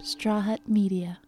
[0.00, 1.18] Straw Hut Media.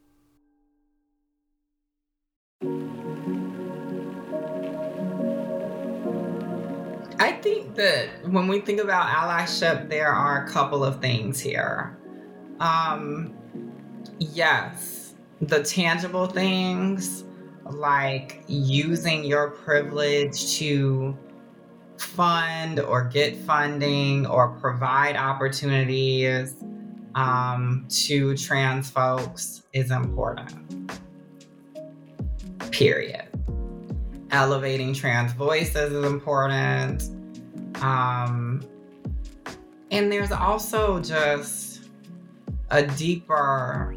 [7.18, 11.98] I think that when we think about allyship, there are a couple of things here.
[12.60, 13.34] Um,
[14.18, 17.24] yes, the tangible things
[17.64, 21.16] like using your privilege to
[21.98, 26.54] fund or get funding or provide opportunities
[27.14, 31.00] um, to trans folks is important.
[32.70, 33.30] Period
[34.32, 37.10] elevating trans voices is important.
[37.82, 38.62] Um,
[39.90, 41.88] and there's also just
[42.70, 43.96] a deeper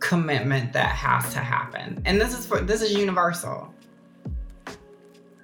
[0.00, 2.02] commitment that has to happen.
[2.04, 3.72] And this is for this is universal.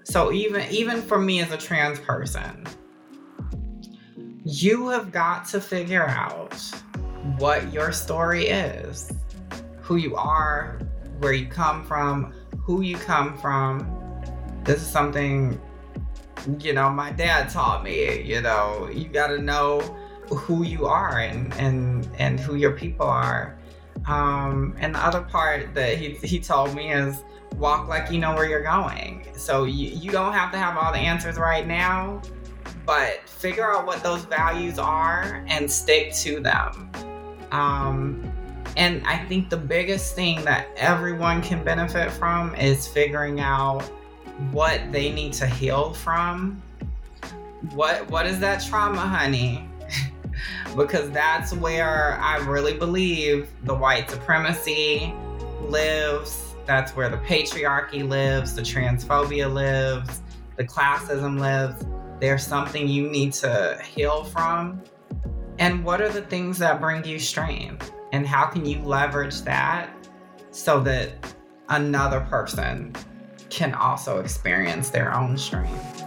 [0.04, 2.66] So even even for me as a trans person,
[4.48, 6.54] you have got to figure out
[7.36, 9.12] what your story is,
[9.82, 10.80] who you are,
[11.18, 13.86] where you come from, who you come from.
[14.64, 15.60] This is something,
[16.60, 19.80] you know, my dad taught me, you know, you got to know
[20.30, 23.58] who you are and, and, and who your people are.
[24.06, 27.22] Um, and the other part that he, he told me is
[27.56, 29.26] walk like you know where you're going.
[29.36, 32.22] So you, you don't have to have all the answers right now,
[32.88, 36.90] but figure out what those values are and stick to them.
[37.52, 38.32] Um,
[38.78, 43.82] and I think the biggest thing that everyone can benefit from is figuring out
[44.52, 46.62] what they need to heal from.
[47.74, 49.68] What what is that trauma, honey?
[50.76, 55.12] because that's where I really believe the white supremacy
[55.60, 56.54] lives.
[56.64, 60.22] That's where the patriarchy lives, the transphobia lives,
[60.56, 61.84] the classism lives.
[62.20, 64.82] There's something you need to heal from.
[65.58, 67.92] And what are the things that bring you strength?
[68.12, 69.90] and how can you leverage that
[70.50, 71.12] so that
[71.68, 72.94] another person
[73.50, 76.04] can also experience their own strength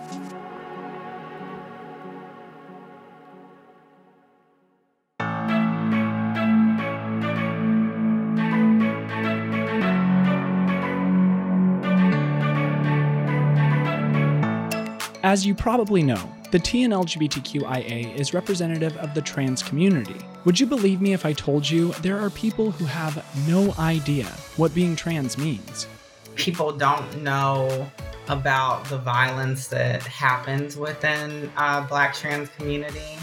[15.31, 20.17] As you probably know, the T in LGBTQIA is representative of the trans community.
[20.43, 24.25] Would you believe me if I told you there are people who have no idea
[24.57, 25.87] what being trans means?
[26.35, 27.89] People don't know
[28.27, 33.17] about the violence that happens within uh, Black trans community,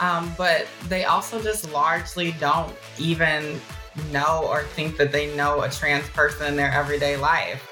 [0.00, 3.60] um, but they also just largely don't even
[4.12, 7.66] know or think that they know a trans person in their everyday life.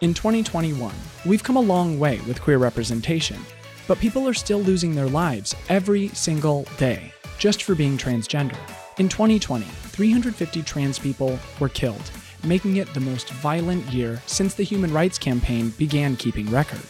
[0.00, 0.92] In 2021,
[1.24, 3.38] we've come a long way with queer representation,
[3.86, 8.58] but people are still losing their lives every single day just for being transgender.
[8.98, 12.10] In 2020, 350 trans people were killed,
[12.44, 16.82] making it the most violent year since the Human Rights Campaign began keeping record.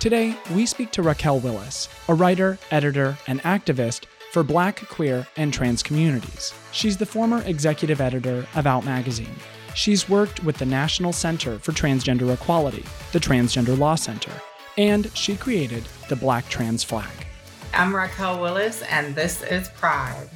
[0.00, 5.52] Today, we speak to Raquel Willis, a writer, editor, and activist for Black, queer, and
[5.52, 6.52] trans communities.
[6.72, 9.34] She's the former executive editor of Out Magazine,
[9.76, 12.82] She's worked with the National Center for Transgender Equality,
[13.12, 14.32] the Transgender Law Center,
[14.78, 17.12] and she created the Black Trans Flag.
[17.74, 20.30] I'm Raquel Willis, and this is Pride.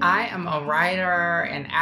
[0.00, 1.17] I am a writer,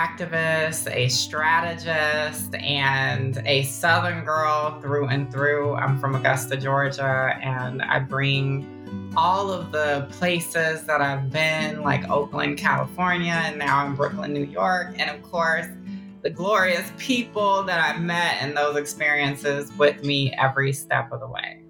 [0.06, 5.74] activist, a strategist, and a Southern girl through and through.
[5.74, 12.08] I'm from Augusta, Georgia, and I bring all of the places that I've been, like
[12.08, 15.66] Oakland, California, and now in Brooklyn, New York, and of course,
[16.22, 21.28] the glorious people that I've met and those experiences with me every step of the
[21.28, 21.62] way.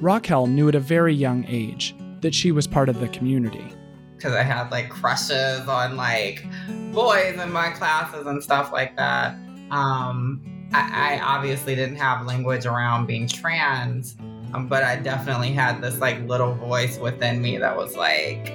[0.00, 3.74] Raquel knew at a very young age that she was part of the community
[4.20, 6.44] because I had like crushes on like
[6.92, 9.32] boys in my classes and stuff like that.
[9.70, 14.16] Um, I, I obviously didn't have language around being trans,
[14.52, 18.52] um, but I definitely had this like little voice within me that was like,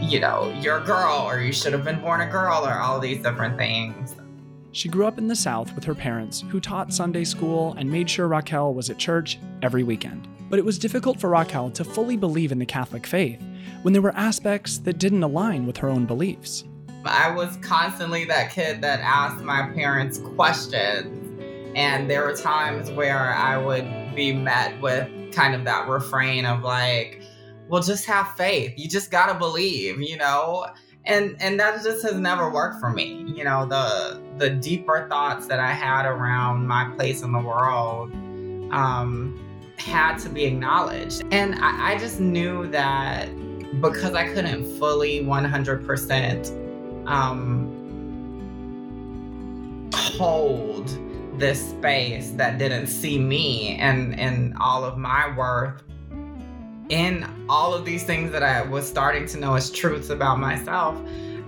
[0.00, 2.98] you know, you're a girl, or you should have been born a girl, or all
[2.98, 4.14] these different things.
[4.72, 8.08] She grew up in the South with her parents, who taught Sunday school and made
[8.08, 10.26] sure Raquel was at church every weekend.
[10.48, 13.40] But it was difficult for Raquel to fully believe in the Catholic faith
[13.82, 16.64] when there were aspects that didn't align with her own beliefs.
[17.04, 21.20] I was constantly that kid that asked my parents questions.
[21.76, 26.62] And there were times where I would be met with kind of that refrain of
[26.62, 27.20] like,
[27.68, 28.74] well, just have faith.
[28.76, 30.66] You just got to believe, you know?
[31.06, 35.46] and and that just has never worked for me you know the the deeper thoughts
[35.46, 38.10] that i had around my place in the world
[38.72, 39.40] um
[39.76, 43.28] had to be acknowledged and i, I just knew that
[43.80, 47.70] because i couldn't fully 100% um
[49.92, 50.98] hold
[51.38, 55.82] this space that didn't see me and and all of my worth
[56.88, 60.98] in all of these things that I was starting to know as truths about myself,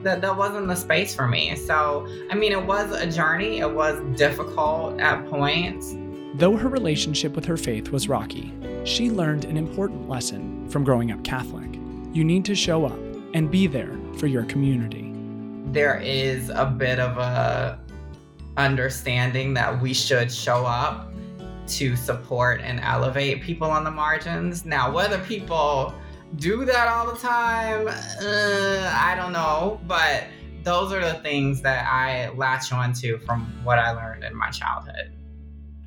[0.02, 1.54] that that wasn't the space for me.
[1.56, 3.58] So, I mean, it was a journey.
[3.58, 5.94] It was difficult at points.
[6.34, 8.52] Though her relationship with her faith was rocky,
[8.84, 11.78] she learned an important lesson from growing up Catholic.
[12.16, 12.98] You need to show up
[13.34, 15.12] and be there for your community.
[15.66, 17.78] There is a bit of a
[18.56, 21.12] understanding that we should show up
[21.66, 24.64] to support and elevate people on the margins.
[24.64, 25.92] Now, whether people
[26.36, 30.24] do that all the time, uh, I don't know, but
[30.62, 35.12] those are the things that I latch onto from what I learned in my childhood.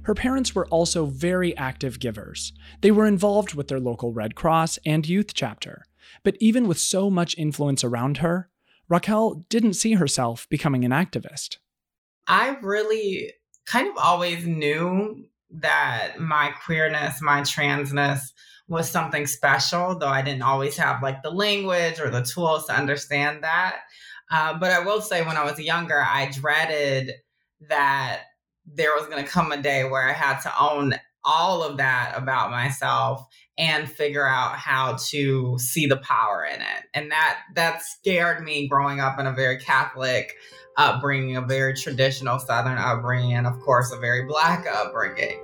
[0.04, 2.54] Her parents were also very active givers.
[2.82, 5.86] They were involved with their local Red Cross and youth chapter.
[6.24, 8.50] But even with so much influence around her,
[8.88, 11.58] Raquel didn't see herself becoming an activist.
[12.28, 13.34] I really
[13.66, 18.20] kind of always knew that my queerness, my transness
[18.68, 22.76] was something special, though I didn't always have like the language or the tools to
[22.76, 23.80] understand that.
[24.32, 27.14] Uh, but I will say, when I was younger, I dreaded
[27.68, 28.22] that
[28.66, 30.94] there was going to come a day where I had to own
[31.30, 33.24] all of that about myself
[33.56, 36.86] and figure out how to see the power in it.
[36.96, 40.36] And that that scared me growing up in a very Catholic
[40.76, 45.40] upbringing, a very traditional Southern upbringing, and of course, a very Black upbringing.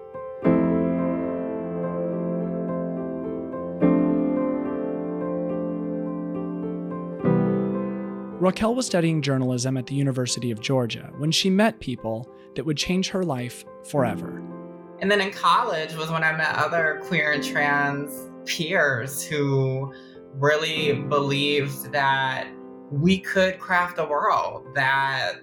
[8.39, 12.77] Raquel was studying journalism at the University of Georgia when she met people that would
[12.77, 14.54] change her life forever.
[14.99, 19.93] And then in college was when I met other queer and trans peers who
[20.33, 22.47] really believed that
[22.91, 25.39] we could craft a world that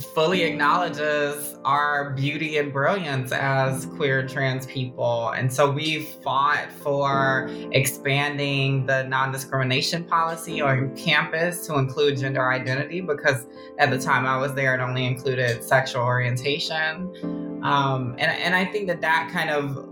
[0.00, 5.30] fully acknowledges our beauty and brilliance as queer trans people.
[5.30, 12.50] And so we've fought for expanding the non discrimination policy on campus to include gender
[12.50, 13.46] identity because
[13.78, 17.60] at the time I was there, it only included sexual orientation.
[17.62, 19.86] Um, and, and I think that that kind of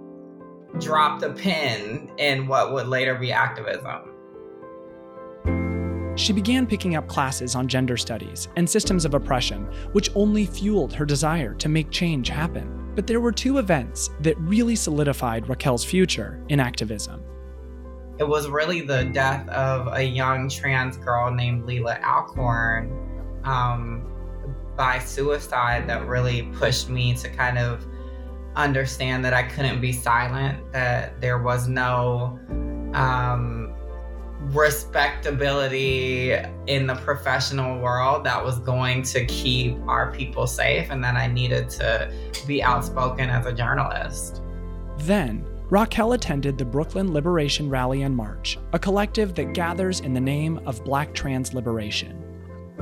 [0.80, 4.17] dropped a pin in what would later be activism.
[6.18, 10.92] She began picking up classes on gender studies and systems of oppression, which only fueled
[10.92, 12.92] her desire to make change happen.
[12.96, 17.22] But there were two events that really solidified Raquel's future in activism.
[18.18, 24.04] It was really the death of a young trans girl named Leelah Alcorn um,
[24.76, 27.86] by suicide that really pushed me to kind of
[28.56, 32.40] understand that I couldn't be silent, that there was no
[32.92, 33.67] um,
[34.40, 36.32] respectability
[36.66, 41.26] in the professional world that was going to keep our people safe, and that I
[41.26, 42.12] needed to
[42.46, 44.42] be outspoken as a journalist.
[44.98, 50.20] Then, Raquel attended the Brooklyn Liberation Rally and March, a collective that gathers in the
[50.20, 52.24] name of Black trans liberation.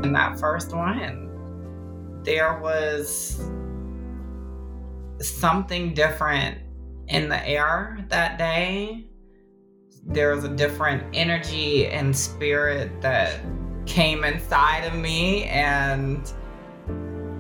[0.03, 3.51] In that first one, there was
[5.21, 6.59] something different
[7.09, 9.09] in the air that day
[10.09, 13.41] there was a different energy and spirit that
[13.87, 16.33] came inside of me and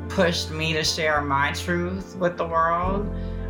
[0.09, 3.09] pushed me to share my truth with the world.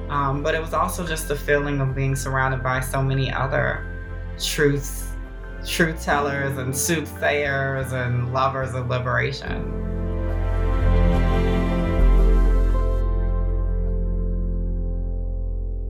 [0.09, 3.85] Um, but it was also just the feeling of being surrounded by so many other
[4.39, 5.09] truths,
[5.67, 9.96] truth tellers, and soothsayers and lovers of liberation.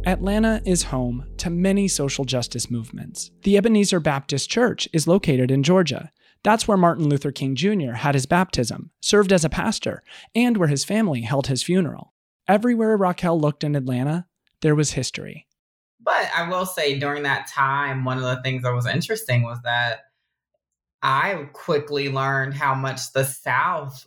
[0.06, 3.32] Atlanta is home to many social justice movements.
[3.42, 6.12] The Ebenezer Baptist Church is located in Georgia.
[6.44, 7.94] That's where Martin Luther King Jr.
[7.94, 12.14] had his baptism, served as a pastor, and where his family held his funeral.
[12.46, 14.28] Everywhere Raquel looked in Atlanta,
[14.60, 15.48] there was history.
[16.00, 19.58] But I will say, during that time, one of the things that was interesting was
[19.64, 20.02] that
[21.02, 24.06] I quickly learned how much the South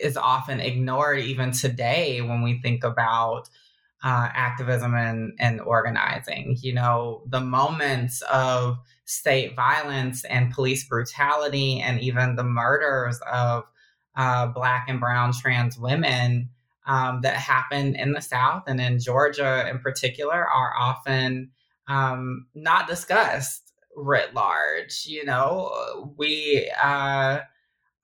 [0.00, 3.50] is often ignored, even today, when we think about
[4.02, 6.56] uh, activism and, and organizing.
[6.60, 13.64] You know, the moments of state violence and police brutality, and even the murders of
[14.16, 16.50] uh, Black and Brown trans women
[16.86, 21.50] um, that happen in the South and in Georgia in particular are often
[21.88, 25.04] um, not discussed writ large.
[25.06, 27.40] You know, we uh,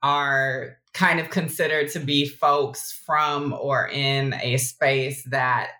[0.02, 5.70] are kind of considered to be folks from or in a space that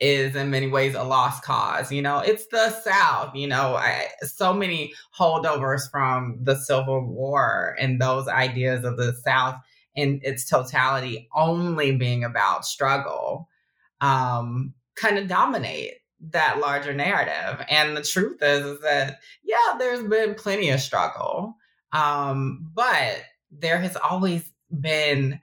[0.00, 1.92] is in many ways a lost cause.
[1.92, 7.76] You know, it's the South, you know, I, so many holdovers from the Civil War
[7.78, 9.56] and those ideas of the South
[9.94, 13.48] in its totality only being about struggle
[14.00, 15.92] um, kind of dominate
[16.30, 17.64] that larger narrative.
[17.68, 21.56] And the truth is, is that, yeah, there's been plenty of struggle,
[21.92, 25.40] um, but there has always been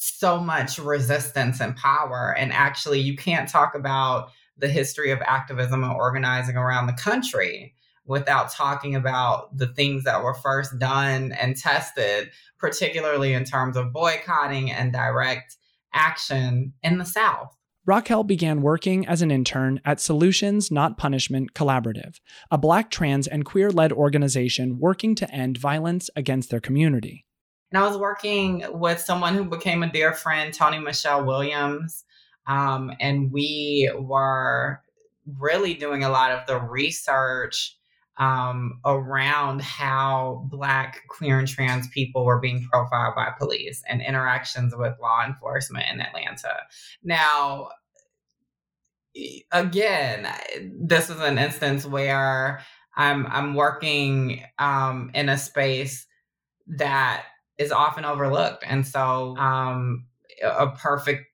[0.00, 2.34] so much resistance and power.
[2.36, 7.74] And actually, you can't talk about the history of activism and organizing around the country
[8.06, 13.92] without talking about the things that were first done and tested, particularly in terms of
[13.92, 15.56] boycotting and direct
[15.94, 17.56] action in the South.
[17.86, 23.44] Raquel began working as an intern at Solutions Not Punishment Collaborative, a Black trans and
[23.44, 27.24] queer led organization working to end violence against their community.
[27.72, 32.04] And I was working with someone who became a dear friend, Toni-Michelle Williams.
[32.46, 34.80] Um, and we were
[35.38, 37.76] really doing a lot of the research
[38.16, 44.74] um, around how Black, queer, and trans people were being profiled by police and interactions
[44.76, 46.54] with law enforcement in Atlanta.
[47.02, 47.70] Now,
[49.52, 50.28] again,
[50.78, 52.60] this is an instance where
[52.96, 56.06] I'm I'm working um, in a space
[56.66, 57.24] that
[57.60, 58.64] is often overlooked.
[58.66, 60.06] And so, um,
[60.42, 61.26] a perfect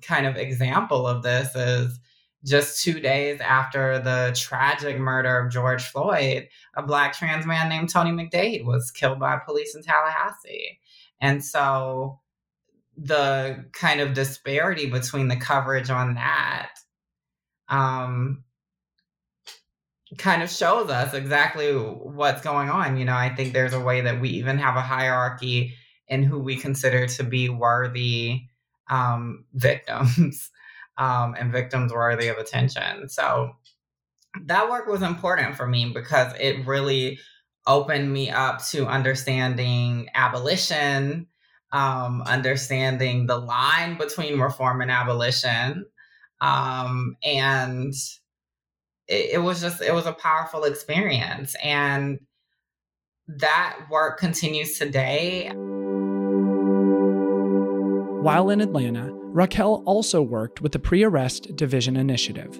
[0.00, 2.00] kind of example of this is
[2.42, 7.90] just two days after the tragic murder of George Floyd, a Black trans man named
[7.90, 10.78] Tony McDade was killed by police in Tallahassee.
[11.20, 12.20] And so,
[12.96, 16.70] the kind of disparity between the coverage on that
[17.68, 18.43] um,
[20.18, 22.96] kind of shows us exactly what's going on.
[22.96, 25.74] You know, I think there's a way that we even have a hierarchy
[26.08, 28.42] in who we consider to be worthy
[28.90, 30.50] um, victims
[30.98, 33.08] um, and victims worthy of attention.
[33.08, 33.52] So
[34.44, 37.18] that work was important for me because it really
[37.66, 41.26] opened me up to understanding abolition,
[41.72, 45.86] um, understanding the line between reform and abolition.
[46.40, 47.94] Um, and
[49.08, 52.20] it, it was just it was a powerful experience and
[53.26, 55.50] that work continues today
[58.24, 62.58] while in Atlanta, Raquel also worked with the Pre Arrest Diversion Initiative.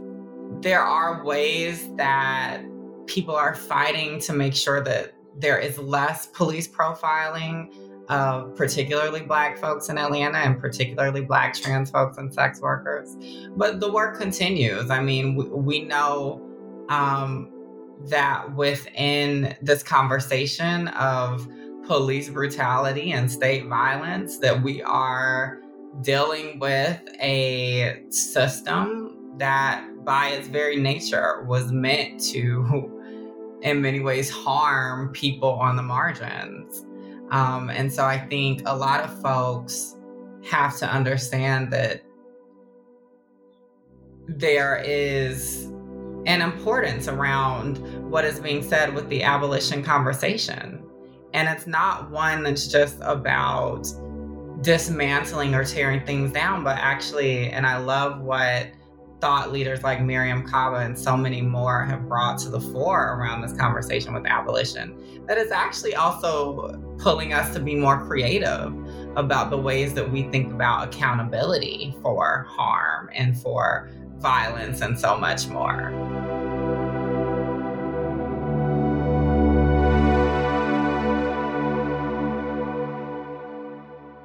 [0.61, 2.63] There are ways that
[3.07, 7.73] people are fighting to make sure that there is less police profiling
[8.09, 13.17] of particularly Black folks in Atlanta and particularly Black trans folks and sex workers.
[13.57, 14.91] But the work continues.
[14.91, 16.43] I mean, we, we know
[16.89, 17.51] um,
[18.09, 21.49] that within this conversation of
[21.87, 25.61] police brutality and state violence, that we are
[26.03, 32.91] dealing with a system that by its very nature was meant to
[33.63, 36.85] in many ways harm people on the margins
[37.35, 39.97] um, and so I think a lot of folks
[40.49, 42.05] have to understand that
[44.29, 45.65] there is
[46.27, 50.81] an importance around what is being said with the abolition conversation.
[51.33, 53.89] And it's not one that's just about
[54.61, 58.69] dismantling or tearing things down, but actually, and I love what
[59.25, 63.41] thought leaders like Mariame Kaba and so many more have brought to the fore around
[63.41, 64.95] this conversation with abolition,
[65.27, 68.75] that is actually also pulling us to be more creative
[69.17, 73.89] about the ways that we think about accountability for harm and for
[74.19, 75.89] violence and so much more.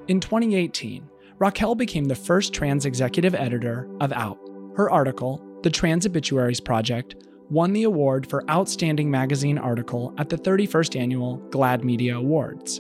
[0.09, 4.37] In 2018, Raquel became the first trans executive editor of Out,
[4.79, 10.38] her article, The Trans Obituaries Project, won the award for Outstanding Magazine Article at the
[10.38, 12.79] 31st Annual GLAAD Media Awards.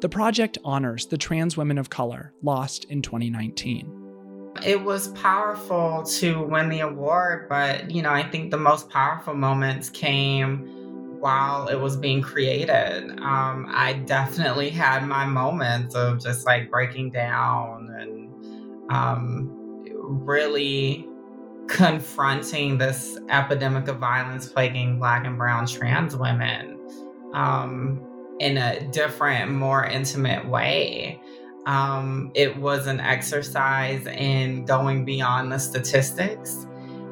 [0.00, 4.54] The project honors the trans women of color lost in 2019.
[4.64, 9.34] It was powerful to win the award, but you know, I think the most powerful
[9.34, 13.20] moments came while it was being created.
[13.20, 19.50] Um, I definitely had my moments of just like breaking down and um,
[19.92, 21.06] really
[21.68, 26.78] confronting this epidemic of violence plaguing Black and Brown trans women
[27.32, 28.04] um,
[28.40, 31.20] in a different, more intimate way.
[31.66, 36.66] Um, it was an exercise in going beyond the statistics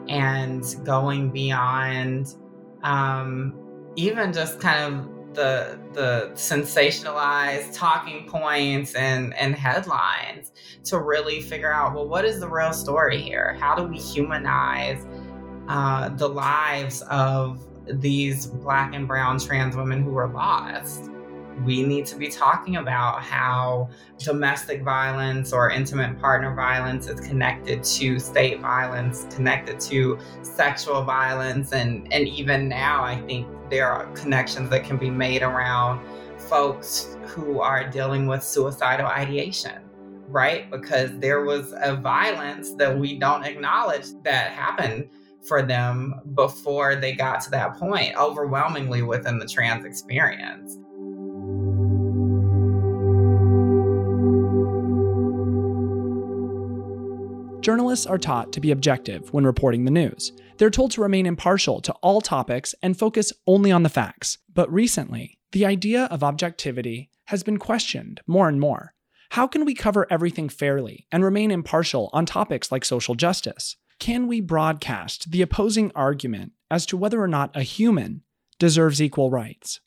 [0.09, 2.35] and going beyond
[2.83, 3.55] um,
[3.97, 10.53] even just kind of the the sensationalized talking points and and headlines
[10.85, 15.07] to really figure out well what is the real story here how do we humanize
[15.69, 17.65] uh, the lives of
[18.01, 21.13] these black and brown trans women who are lost
[21.65, 27.85] we need to be talking about how domestic violence or intimate partner violence is connected
[27.85, 31.73] to state violence, connected to sexual violence.
[31.73, 37.17] And, and even now, I think there are connections that can be made around folks
[37.25, 39.81] who are dealing with suicidal ideation,
[40.29, 40.71] right?
[40.71, 45.09] Because there was a violence that we don't acknowledge that happened
[45.41, 50.77] for them before they got to that point, overwhelmingly within the trans experience.
[57.63, 60.33] Journalists are taught to be objective when reporting the news.
[60.63, 64.39] They're told to remain impartial to all topics and focus only on the facts.
[64.49, 68.95] But recently, the idea of objectivity has been questioned more and more.
[69.31, 73.75] How can we cover everything fairly and remain impartial on topics like social justice?
[73.99, 78.23] Can we broadcast the opposing argument as to whether or not a human
[78.61, 79.81] deserves equal rights?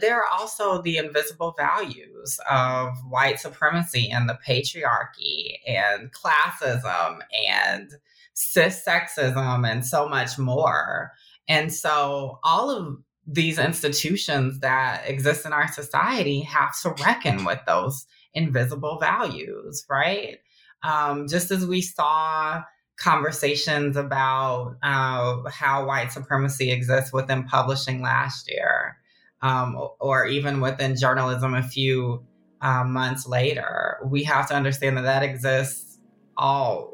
[0.00, 7.90] there are also the invisible values of white supremacy and the patriarchy and classism and
[8.34, 11.12] cis sexism and so much more.
[11.48, 17.60] And so all of these institutions that exist in our society have to reckon with
[17.66, 20.38] those invisible values, right?
[20.82, 22.62] Um, just as we saw
[22.96, 28.96] conversations about uh, how white supremacy exists within publishing last year
[29.40, 32.24] um, or even within journalism a few
[32.60, 33.98] uh, months later.
[34.04, 35.98] We have to understand that that exists
[36.36, 36.91] all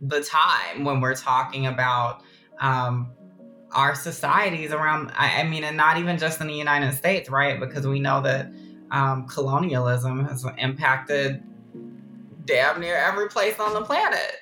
[0.00, 2.22] the time when we're talking about
[2.60, 3.10] um,
[3.72, 7.58] our societies around, I, I, mean, and not even just in the United States, right?
[7.58, 8.52] Because we know that
[8.90, 11.42] um, colonialism has impacted
[12.44, 14.40] damn near every place on the planet.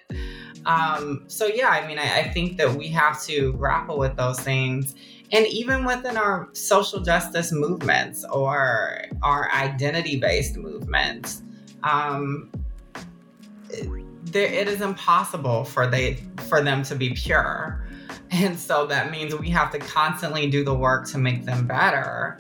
[0.67, 4.41] Um, so, yeah, I mean, I, I think that we have to grapple with those
[4.41, 4.95] things
[5.33, 11.43] and even within our social justice movements or our identity based movements,
[11.83, 12.53] um,
[14.35, 16.19] there, it is impossible for they
[16.49, 17.87] for them to be pure,
[18.31, 22.39] and so that means we have to constantly do the work to make them better,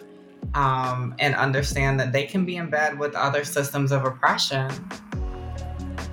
[0.55, 4.71] um, and understand that they can be in bed with other systems of oppression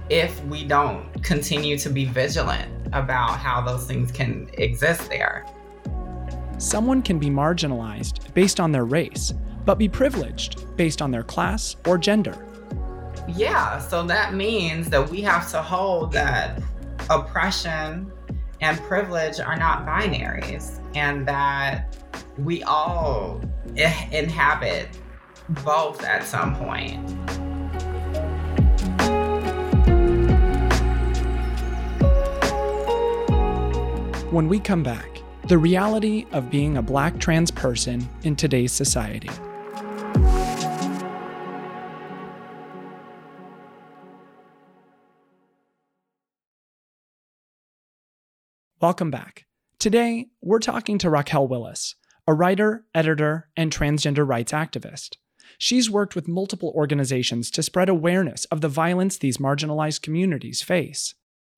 [0.10, 5.46] if we don't continue to be vigilant about how those things can exist there
[6.62, 9.34] someone can be marginalized based on their race,
[9.66, 12.51] but be privileged based on their class or gender.
[13.28, 16.62] Yeah, so that means that we have to hold that
[17.10, 18.12] oppression
[18.62, 21.98] and privilege are not binaries and that
[22.38, 23.42] we all
[23.78, 24.90] eh, inhabit
[25.64, 27.00] both at some point.
[34.32, 39.30] When we come back, the reality of being a black trans person in today's society.
[48.82, 49.46] Welcome back.
[49.78, 51.94] Today, we're talking to Raquel Willis,
[52.26, 55.18] a writer, editor, and transgender rights activist.
[55.60, 61.14] She's worked with multiple organizations to spread awareness of the violence these marginalized communities face,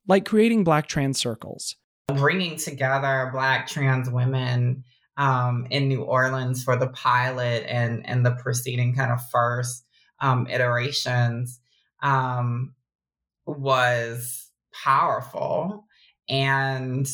[0.05, 1.77] like creating Black Trans Circles,
[2.09, 4.83] bringing together Black trans women
[5.15, 9.85] um, in New Orleans for the pilot and and the preceding kind of first
[10.19, 11.61] um, iterations
[12.01, 12.75] um,
[13.45, 15.85] was powerful
[16.29, 17.07] and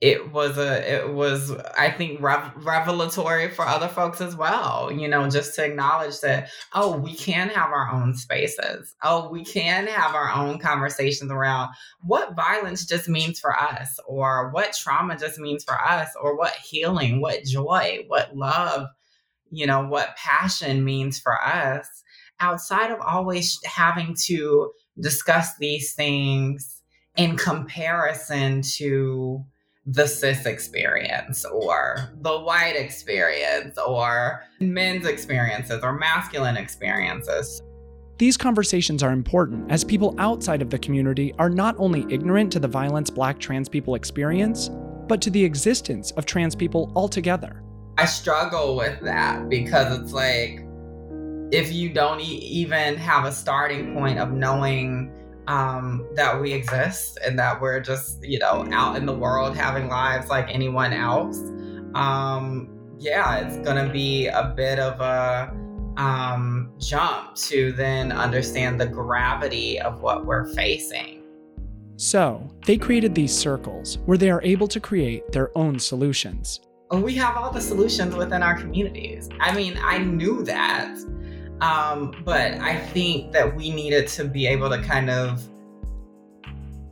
[0.00, 5.08] it was a it was i think rev- revelatory for other folks as well you
[5.08, 8.94] know just to acknowledge that oh we can have our own spaces.
[9.02, 11.70] Oh we can have our own conversations around
[12.02, 16.52] what violence just means for us or what trauma just means for us or what
[16.52, 18.88] healing what joy what love
[19.50, 21.88] you know what passion means for us
[22.40, 26.73] outside of always having to discuss these things
[27.16, 29.44] in comparison to
[29.86, 37.60] the cis experience or the white experience or men's experiences or masculine experiences.
[38.16, 42.60] These conversations are important as people outside of the community are not only ignorant to
[42.60, 44.70] the violence black trans people experience,
[45.08, 47.62] but to the existence of trans people altogether.
[47.98, 50.64] I struggle with that because it's like
[51.52, 55.12] if you don't e- even have a starting point of knowing
[55.46, 59.88] um, that we exist and that we're just, you know, out in the world having
[59.88, 61.38] lives like anyone else.
[61.94, 65.52] Um, yeah, it's going to be a bit of a
[65.96, 71.22] um, jump to then understand the gravity of what we're facing.
[71.96, 76.60] So, they created these circles where they are able to create their own solutions.
[76.90, 79.28] We have all the solutions within our communities.
[79.40, 80.96] I mean, I knew that.
[81.64, 85.42] Um, but I think that we needed to be able to kind of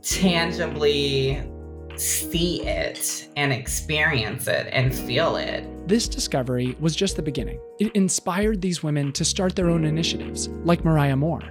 [0.01, 1.43] tangibly
[1.95, 5.63] see it and experience it and feel it.
[5.87, 7.59] This discovery was just the beginning.
[7.79, 11.43] It inspired these women to start their own initiatives, like Mariah Moore.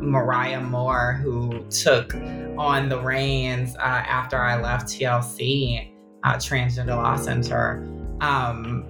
[0.00, 5.90] Mariah Moore, who took on the reins uh, after I left TLC,
[6.22, 7.88] uh, Transgender Law Center,
[8.20, 8.84] um,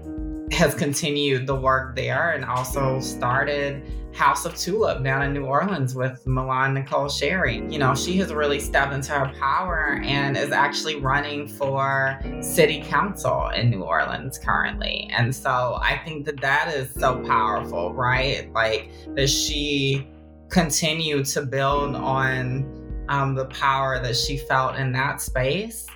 [0.52, 3.82] has continued the work there and also started
[4.16, 7.62] House of Tulip down in New Orleans with Milan Nicole Sherry.
[7.68, 12.80] You know, she has really stepped into her power and is actually running for city
[12.82, 15.10] council in New Orleans currently.
[15.12, 18.50] And so I think that that is so powerful, right?
[18.54, 20.08] Like that she
[20.48, 25.86] continued to build on um, the power that she felt in that space.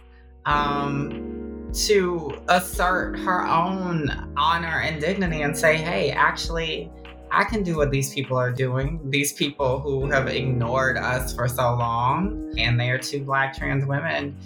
[0.44, 1.29] Um,
[1.72, 6.90] to assert her own honor and dignity and say, hey, actually,
[7.32, 9.00] I can do what these people are doing.
[9.08, 13.86] These people who have ignored us for so long, and they are two Black trans
[13.86, 14.36] women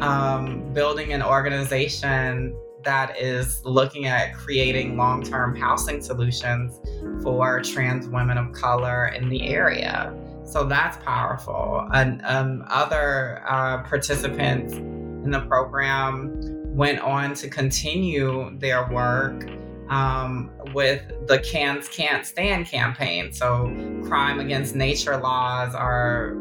[0.00, 6.80] um, building an organization that is looking at creating long term housing solutions
[7.22, 10.14] for trans women of color in the area.
[10.44, 11.86] So that's powerful.
[11.92, 19.48] And um, other uh, participants in the program went on to continue their work
[19.88, 23.32] um, with the CANS Can't Stand campaign.
[23.32, 23.64] So,
[24.04, 26.36] crime against nature laws are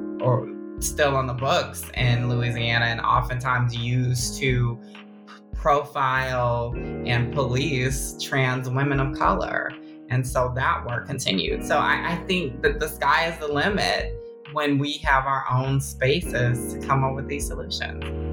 [0.80, 4.80] still on the books in Louisiana and oftentimes used to
[5.54, 6.74] profile
[7.06, 9.72] and police trans women of color.
[10.10, 11.66] And so that work continued.
[11.66, 14.16] So I, I think that the sky is the limit
[14.54, 18.29] when we have our own spaces to come up with these solutions.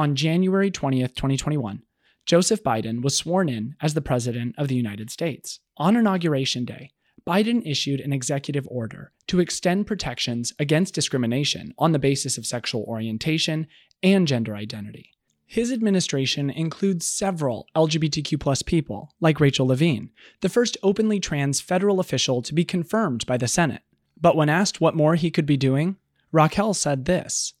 [0.00, 1.82] On January 20th, 2021,
[2.24, 5.60] Joseph Biden was sworn in as the President of the United States.
[5.76, 6.92] On Inauguration Day,
[7.26, 12.82] Biden issued an executive order to extend protections against discrimination on the basis of sexual
[12.84, 13.66] orientation
[14.02, 15.10] and gender identity.
[15.44, 22.40] His administration includes several LGBTQ people, like Rachel Levine, the first openly trans federal official
[22.40, 23.82] to be confirmed by the Senate.
[24.18, 25.96] But when asked what more he could be doing,
[26.32, 27.52] Raquel said this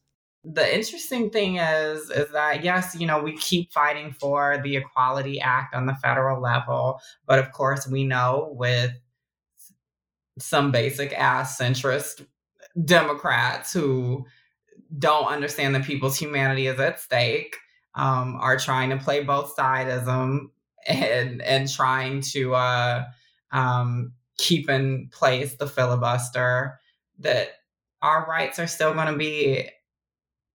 [0.44, 5.40] the interesting thing is is that yes you know we keep fighting for the equality
[5.40, 8.92] act on the federal level but of course we know with
[10.38, 12.24] some basic ass centrist
[12.84, 14.24] democrats who
[14.98, 17.56] don't understand that people's humanity is at stake
[17.94, 20.46] um, are trying to play both sidism
[20.86, 23.04] and and trying to uh,
[23.52, 26.80] um, keep in place the filibuster
[27.18, 27.48] that
[28.00, 29.68] our rights are still going to be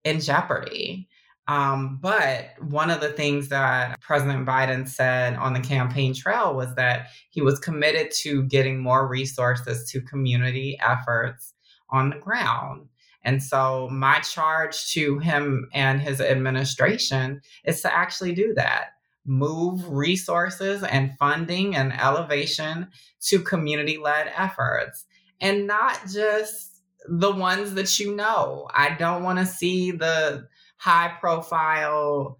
[0.05, 1.09] in jeopardy.
[1.47, 6.73] Um, but one of the things that President Biden said on the campaign trail was
[6.75, 11.53] that he was committed to getting more resources to community efforts
[11.89, 12.87] on the ground.
[13.23, 18.91] And so, my charge to him and his administration is to actually do that
[19.25, 22.87] move resources and funding and elevation
[23.19, 25.05] to community led efforts
[25.41, 26.74] and not just
[27.07, 28.67] the ones that you know.
[28.73, 32.39] I don't want to see the high profile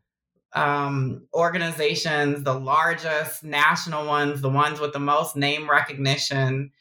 [0.54, 6.72] um, organizations, the largest national ones, the ones with the most name recognition,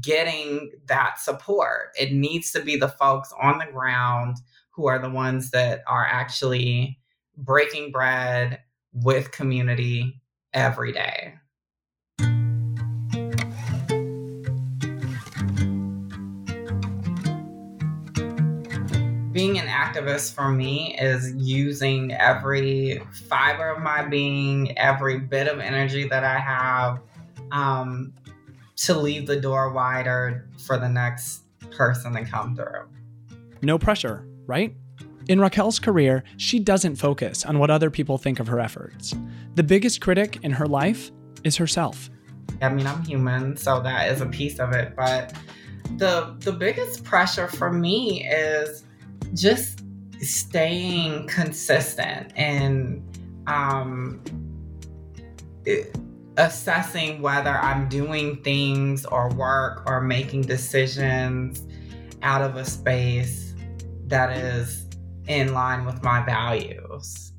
[0.00, 1.90] getting that support.
[1.98, 4.36] It needs to be the folks on the ground
[4.70, 6.98] who are the ones that are actually
[7.36, 8.60] breaking bread
[8.92, 10.20] with community
[10.52, 11.34] every day.
[19.42, 25.58] Being an activist for me is using every fiber of my being, every bit of
[25.58, 27.00] energy that I have
[27.50, 28.14] um,
[28.76, 32.86] to leave the door wider for the next person to come through.
[33.62, 34.76] No pressure, right?
[35.28, 39.12] In Raquel's career, she doesn't focus on what other people think of her efforts.
[39.56, 41.10] The biggest critic in her life
[41.42, 42.10] is herself.
[42.60, 45.34] I mean, I'm human, so that is a piece of it, but
[45.96, 48.84] the the biggest pressure for me is
[49.34, 49.82] just
[50.20, 53.02] staying consistent and
[53.46, 54.22] um,
[56.36, 61.66] assessing whether I'm doing things or work or making decisions
[62.22, 63.54] out of a space
[64.06, 64.86] that is
[65.26, 67.32] in line with my values.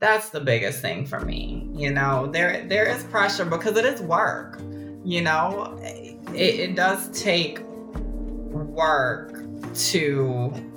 [0.00, 1.70] That's the biggest thing for me.
[1.72, 4.60] You know, there there is pressure because it is work.
[5.04, 9.42] You know, it, it does take work
[9.74, 10.73] to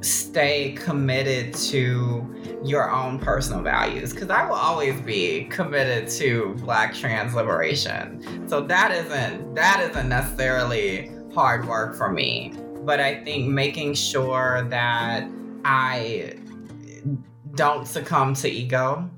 [0.00, 2.34] stay committed to
[2.64, 8.48] your own personal values because I will always be committed to black trans liberation.
[8.48, 14.66] So that isn't that isn't necessarily hard work for me, but I think making sure
[14.70, 15.28] that
[15.64, 16.34] I
[17.54, 19.10] don't succumb to ego,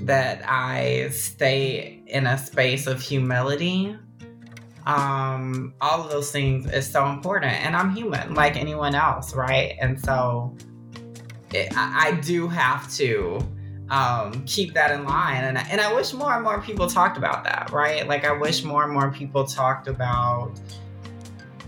[0.00, 3.96] that I stay in a space of humility
[4.88, 7.52] um, all of those things is so important.
[7.52, 9.76] And I'm human like anyone else, right?
[9.80, 10.56] And so
[11.52, 13.38] it, I, I, do have to
[13.90, 15.44] um, keep that in line.
[15.44, 18.08] And, and I wish more and more people talked about that, right?
[18.08, 20.58] Like, I wish more and more people talked about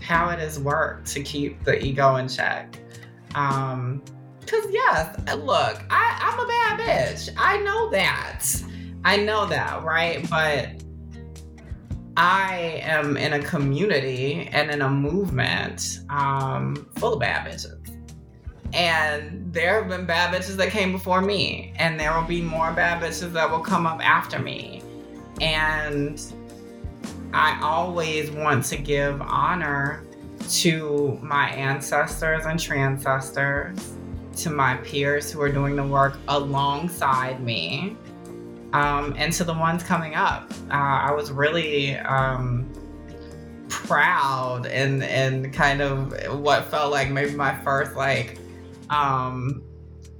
[0.01, 2.75] how it has worked to keep the ego in check.
[3.35, 4.03] Um,
[4.47, 7.29] Cause yes, look, I, I'm a bad bitch.
[7.37, 8.43] I know that.
[9.05, 10.27] I know that, right?
[10.27, 10.81] But
[12.21, 17.79] I am in a community and in a movement um, full of bad bitches.
[18.73, 22.71] And there have been bad bitches that came before me, and there will be more
[22.73, 24.83] bad bitches that will come up after me.
[25.41, 26.21] And
[27.33, 30.03] I always want to give honor
[30.47, 33.93] to my ancestors and transcestors,
[34.43, 37.97] to my peers who are doing the work alongside me
[38.73, 40.51] um, and to the ones coming up.
[40.69, 42.71] Uh, I was really um,
[43.69, 48.39] proud and and kind of what felt like maybe my first like
[48.89, 49.63] um,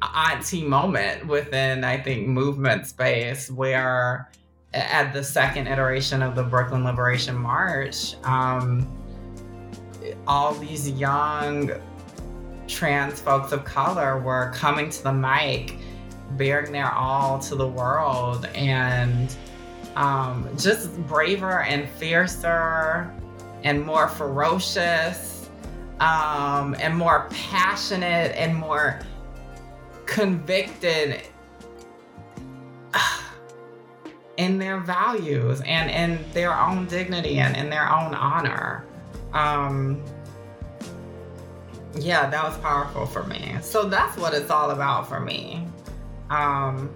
[0.02, 4.32] auntie moment within I think movement space where
[4.74, 8.88] at the second iteration of the Brooklyn Liberation March, um,
[10.28, 11.72] all these young
[12.68, 15.78] trans folks of color were coming to the mic
[16.38, 19.36] bearing their all to the world and
[19.96, 23.12] um, just braver and fiercer
[23.64, 25.50] and more ferocious
[26.00, 29.00] um, and more passionate and more
[30.06, 31.22] convicted
[34.38, 38.84] in their values and in their own dignity and in their own honor.
[39.34, 40.04] Um,
[41.96, 43.56] yeah, that was powerful for me.
[43.62, 45.68] So that's what it's all about for me.
[46.32, 46.90] Um,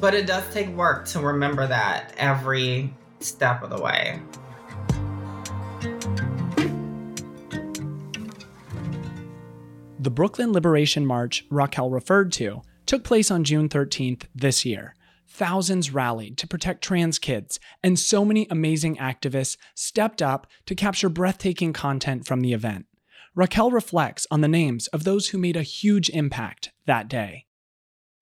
[0.00, 4.20] but it does take work to remember that every step of the way.
[9.98, 14.94] The Brooklyn Liberation March Raquel referred to took place on June 13th this year.
[15.26, 21.08] Thousands rallied to protect trans kids, and so many amazing activists stepped up to capture
[21.08, 22.86] breathtaking content from the event.
[23.34, 27.46] Raquel reflects on the names of those who made a huge impact that day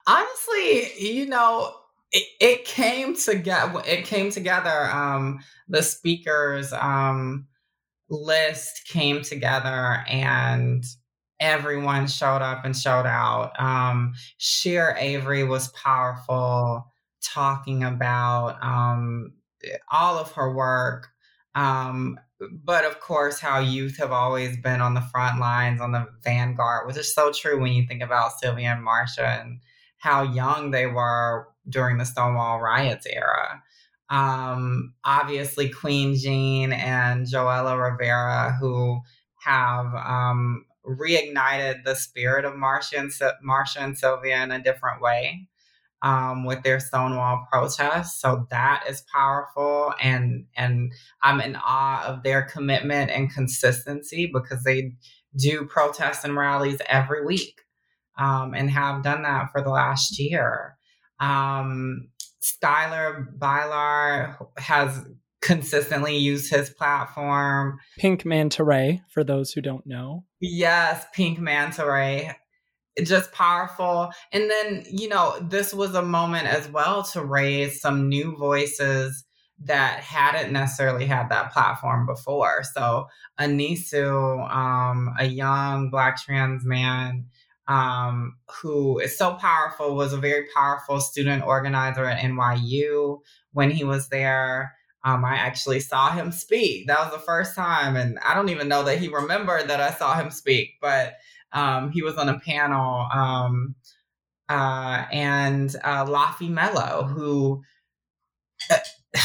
[0.09, 1.75] honestly, you know,
[2.11, 3.83] it, it came together.
[3.87, 4.91] It came together.
[4.91, 7.47] Um, the speakers um,
[8.09, 10.85] list came together, and
[11.39, 13.53] everyone showed up and showed out.
[13.61, 16.87] Um, Shera Avery was powerful,
[17.23, 19.35] talking about um,
[19.93, 21.09] all of her work.
[21.55, 22.19] Um,
[22.65, 26.87] but of course, how youth have always been on the front lines, on the vanguard,
[26.87, 29.61] which is so true when you think about Sylvia and Marsha and
[29.99, 33.63] how young they were during the Stonewall riots era.
[34.11, 39.01] Um, obviously, Qween Jean and Joela Rivera, who
[39.45, 43.13] have um, reignited the spirit of Marsha and,
[43.79, 45.49] and Sylvia in a different way
[46.03, 48.21] um, with their Stonewall protests.
[48.21, 54.65] So that is powerful, and and I'm in awe of their commitment and consistency because
[54.65, 54.93] they
[55.37, 57.61] do protests and rallies every week
[58.19, 60.77] um, and have done that for the last year.
[61.21, 62.09] Um,
[62.41, 65.05] Schuyler Bailar has
[65.41, 67.79] consistently used his platform.
[67.97, 70.25] Pink Manta Ray, for those who don't know.
[70.41, 72.33] Yes, Pink Manta Ray.
[73.03, 74.11] Just powerful.
[74.33, 79.25] And then, you know, this was a moment as well to raise some new voices
[79.65, 82.63] that hadn't necessarily had that platform before.
[82.75, 83.07] So,
[83.41, 87.27] Anisu, um, a young Black trans man,
[87.69, 93.21] um, who is so powerful, was a very powerful student organizer at NYU
[93.53, 94.75] when he was there.
[95.05, 96.87] Um, I actually saw him speak.
[96.87, 97.95] That was the first time.
[97.95, 101.15] And I don't even know that he remembered that I saw him speak, but
[101.53, 103.07] um, he was on a panel.
[103.13, 103.75] Um,
[104.49, 107.63] uh, and uh, Lafi Mello, who
[108.71, 108.79] uh,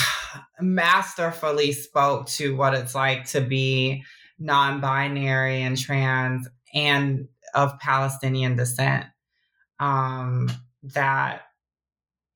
[0.60, 4.04] masterfully spoke to what it's like to be
[4.38, 9.06] non binary and trans and of Palestinian descent
[9.80, 10.50] um,
[10.84, 11.44] that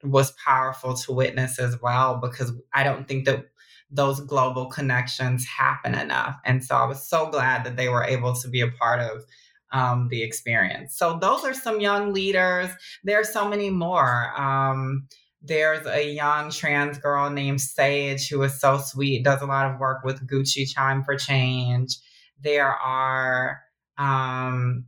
[0.04, 3.46] was powerful to witness as well because I don't think that
[3.90, 6.38] those global connections happen enough.
[6.46, 9.24] And so I was so glad that they were able to be a part of
[9.72, 10.98] um, the experience.
[10.98, 12.70] So those are some young leaders.
[13.04, 14.34] There are so many more.
[14.40, 15.08] Um,
[15.42, 19.80] there's a young trans girl named Sage who is so sweet, does a lot of
[19.80, 21.98] work with Gucci Chime for Change.
[22.42, 23.62] There are
[23.98, 24.86] um,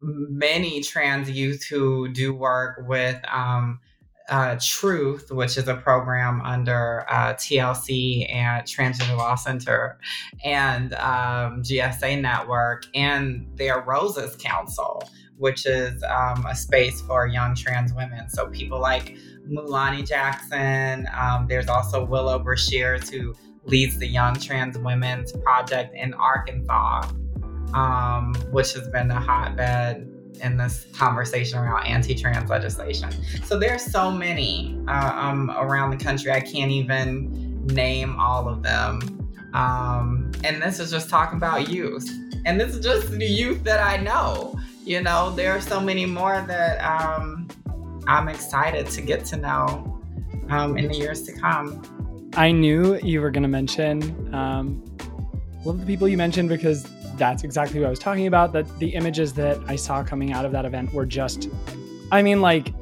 [0.00, 3.80] many trans youth who do work with um,
[4.28, 9.98] uh, Truth, which is a program under uh, TLC and Transgender Law Center
[10.44, 15.02] and um, GSA Network, and their Roses Council,
[15.38, 18.28] which is um, a space for young trans women.
[18.28, 19.16] So people like
[19.50, 21.08] Mulani Jackson.
[21.16, 23.34] Um, there's also Willow Brashears, who
[23.64, 27.02] leads the Young Trans Women's Project in Arkansas,
[27.74, 30.08] um, which has been a hotbed
[30.42, 33.10] in this conversation around anti-trans legislation.
[33.44, 36.30] So there's so many uh, um, around the country.
[36.30, 39.00] I can't even name all of them.
[39.54, 42.08] Um, and this is just talking about youth.
[42.44, 44.58] And this is just the youth that I know.
[44.84, 47.48] You know, there are so many more that um,
[48.06, 50.00] I'm excited to get to know
[50.48, 52.30] um, in the years to come.
[52.34, 54.76] I knew you were going to mention um,
[55.62, 56.86] one of the people you mentioned because
[57.18, 58.52] that's exactly what I was talking about.
[58.52, 61.48] That the images that I saw coming out of that event were just,
[62.10, 62.72] I mean, like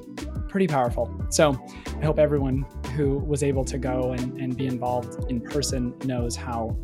[0.49, 1.13] pretty powerful.
[1.31, 1.61] So
[2.01, 6.37] I hope everyone who was able to go and, and be involved in person knows
[6.37, 6.77] how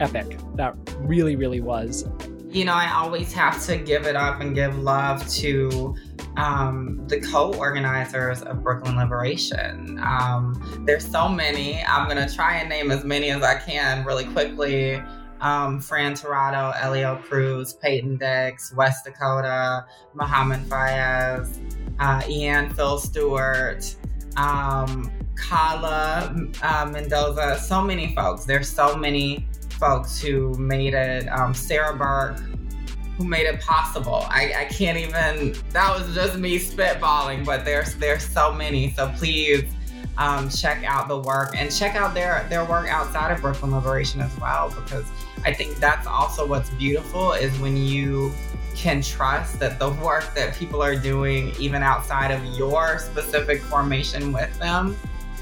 [0.00, 2.06] epic that really, really was.
[2.48, 5.96] You know, I always have to give it up and give love to
[6.36, 9.98] um, the co-organizers of Brooklyn Liberation.
[10.02, 11.82] Um, there's so many.
[11.82, 15.02] I'm gonna try and name as many as I can really quickly
[15.44, 21.60] um, Fran Tirado, Eliel Cruz, Peyton Dix, West Dakota, Mohammed Fayaz,
[22.00, 23.94] uh, Ianne Fields Stewart,
[24.36, 28.44] um, Kala uh, Mendoza, so many folks.
[28.44, 29.46] There's so many
[29.78, 31.28] folks who made it.
[31.28, 32.38] Um, Sarah Burke,
[33.18, 34.26] who made it possible.
[34.28, 38.92] I, I can't even, that was just me spitballing, but there's there's so many.
[38.94, 39.64] So please
[40.16, 44.20] um, check out the work and check out their their work outside of Brooklyn Liberation
[44.20, 45.06] as well, because
[45.46, 48.32] I think that's also what's beautiful is when you
[48.74, 54.32] can trust that the work that people are doing, even outside of your specific formation
[54.32, 54.96] with them,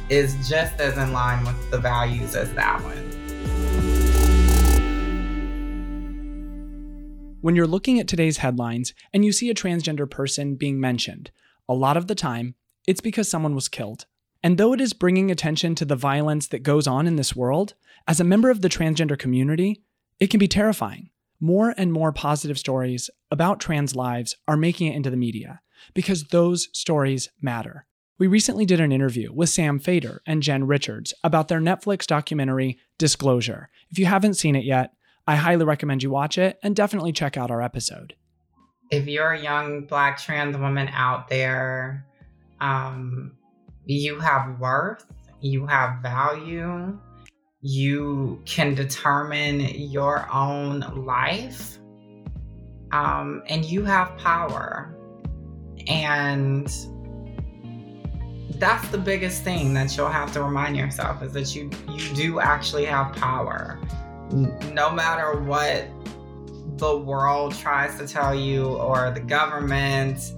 [0.09, 3.11] is just as in line with the values as that one.
[7.41, 11.31] When you're looking at today's headlines and you see a transgender person being mentioned,
[11.69, 12.57] a lot of the time,
[12.89, 14.07] it's because someone was killed.
[14.43, 17.75] And though it is bringing attention to the violence that goes on in this world,
[18.09, 19.81] as a member of the transgender community,
[20.23, 21.11] it can be terrifying.
[21.41, 25.61] More and more positive stories about trans lives are making it into the media
[25.95, 27.87] because those stories matter.
[28.21, 32.79] We recently did an interview with Sam Feder and Jen Richards about their Netflix documentary,
[32.99, 33.69] Disclosure.
[33.91, 34.93] If you haven't seen it yet,
[35.27, 38.15] I highly recommend you watch it and definitely check out our episode.
[38.93, 42.07] If you're a young Black trans woman out there,
[42.61, 43.33] um,
[43.87, 45.05] you have worth,
[45.41, 46.97] you have value,
[47.63, 51.79] you can determine your own life,
[52.91, 54.95] um, and you have power.
[55.87, 56.67] And
[58.59, 62.39] that's the biggest thing that you'll have to remind yourself is that you you do
[62.39, 63.81] actually have power
[64.73, 65.89] no matter what
[66.79, 70.33] the world tries to tell you or the government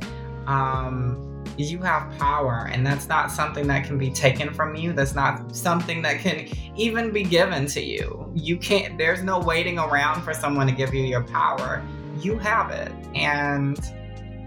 [0.46, 1.23] um,
[1.56, 4.92] you have power and that's not something that can be taken from you.
[4.92, 8.30] That's not something that can even be given to you.
[8.34, 11.82] You can't there's no waiting around for someone to give you your power.
[12.18, 13.78] You have it and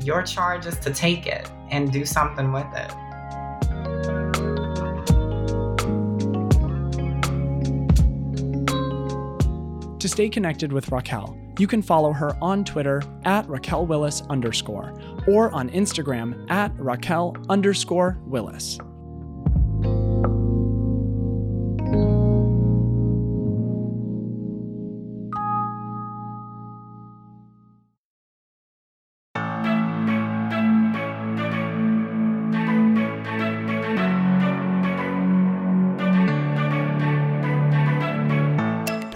[0.03, 2.91] your charge is to take it and do something with it.
[9.99, 14.93] To stay connected with Raquel you can follow her on Twitter at Raquel Willis underscore
[15.27, 18.77] or on Instagram at Raquel underscore Willis.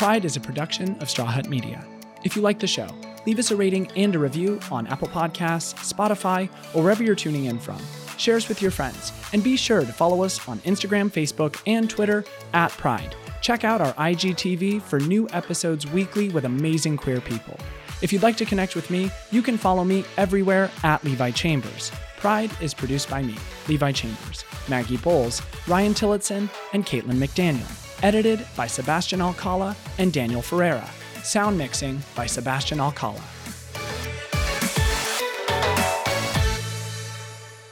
[0.02, 1.86] Pride is a production of Straw Hut Media.
[2.24, 2.88] If you like the show,
[3.26, 7.46] leave us a rating and a review on Apple Podcasts, Spotify, or wherever you're tuning
[7.46, 7.80] in from.
[8.18, 11.90] Share us with your friends, and be sure to follow us on Instagram, Facebook, and
[11.90, 13.16] Twitter at Pride.
[13.42, 17.58] Check out our IGTV for new episodes weekly with amazing queer people.
[18.04, 21.92] If you'd like to connect with me, you can follow me everywhere at Levi Chambers.
[22.18, 23.36] Pride is produced by me,
[23.68, 28.04] Levi Chambers, Maggie Boles, Ryan Tillotson, and Caitlin McDaniel.
[28.04, 30.88] Edited by Sebastian Alcala and Daniel Ferreira.
[31.24, 33.22] Sound mixing by Sebastian Alcala.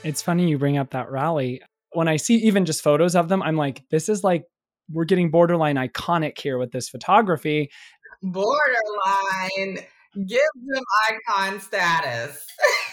[0.04, 1.62] It's funny you bring up that rally.
[1.92, 4.44] When I see even just photos of them, I'm like, this is like,
[4.92, 7.70] we're getting borderline iconic here with this photography.
[8.22, 9.86] Borderline.
[10.16, 12.46] Give them icon status.